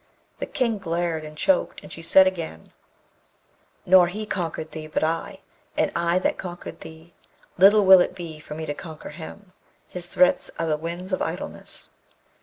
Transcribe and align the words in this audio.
The 0.39 0.47
King 0.47 0.79
glared 0.79 1.23
and 1.23 1.37
choked, 1.37 1.83
and 1.83 1.91
she 1.91 2.01
said 2.01 2.25
again, 2.25 2.71
'Nor 3.85 4.07
he 4.07 4.25
conquered 4.25 4.71
thee, 4.71 4.87
but 4.87 5.03
I; 5.03 5.41
and 5.77 5.91
I 5.95 6.17
that 6.17 6.39
conquered 6.39 6.79
thee, 6.79 7.13
little 7.59 7.85
will 7.85 7.99
it 8.01 8.15
be 8.15 8.39
for 8.39 8.55
me 8.55 8.65
to 8.65 8.73
conquer 8.73 9.11
him: 9.11 9.53
his 9.87 10.07
threats 10.07 10.49
are 10.57 10.65
the 10.65 10.75
winds 10.75 11.13
of 11.13 11.21
idleness.' 11.21 11.91